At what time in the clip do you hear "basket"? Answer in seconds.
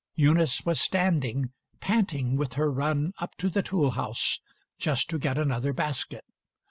5.73-6.25